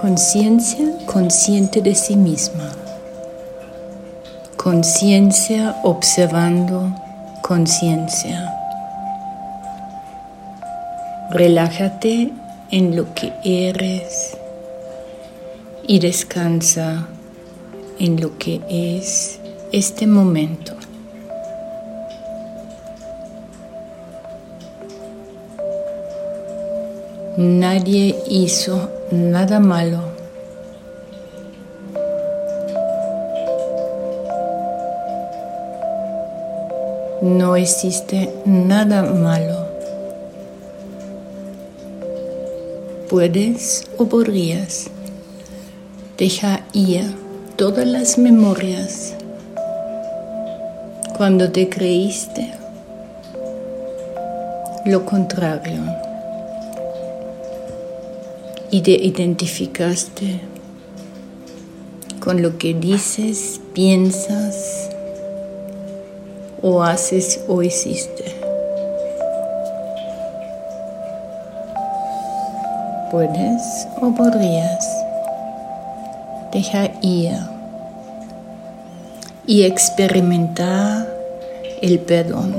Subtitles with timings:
[0.00, 2.72] Conciencia consciente de sí misma.
[4.56, 6.90] Conciencia observando
[7.42, 8.50] conciencia.
[11.28, 12.32] Relájate
[12.70, 14.38] en lo que eres
[15.86, 17.06] y descansa
[17.98, 19.38] en lo que es
[19.70, 20.72] este momento.
[27.36, 30.00] Nadie hizo nada malo.
[37.22, 39.66] No existe nada malo.
[43.08, 44.86] Puedes o podrías
[46.16, 47.16] dejar ir
[47.56, 49.14] todas las memorias
[51.16, 52.52] cuando te creíste
[54.86, 56.09] lo contrario
[58.70, 60.40] y te identificaste
[62.20, 64.90] con lo que dices, piensas
[66.62, 68.24] o haces o hiciste.
[73.10, 74.86] Puedes o podrías
[76.52, 77.32] dejar ir
[79.46, 81.08] y experimentar
[81.82, 82.54] el perdón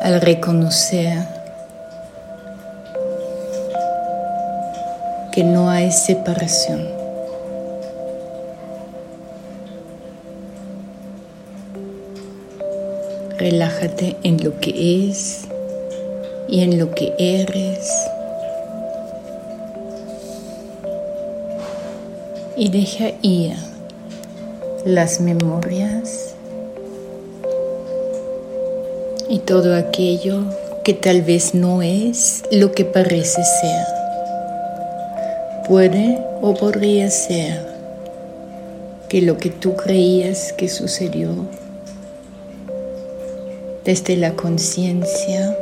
[0.00, 1.35] al reconocer
[5.36, 6.88] que no hay separación.
[13.36, 15.42] Relájate en lo que es
[16.48, 17.92] y en lo que eres.
[22.56, 23.56] Y deja ir
[24.86, 26.34] las memorias
[29.28, 30.44] y todo aquello
[30.82, 34.05] que tal vez no es lo que parece ser
[35.66, 37.66] puede o podría ser
[39.08, 41.30] que lo que tú creías que sucedió
[43.84, 45.56] desde la conciencia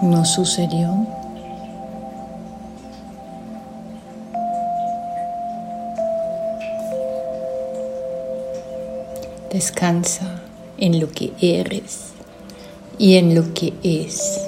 [0.00, 1.06] no sucedió.
[9.50, 10.40] Descansa
[10.78, 12.11] en lo que eres
[13.02, 14.40] y en lo que es.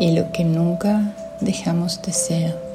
[0.00, 2.67] Y lo que nunca dejamos de ser.